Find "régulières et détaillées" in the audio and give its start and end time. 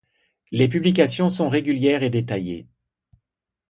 1.47-2.67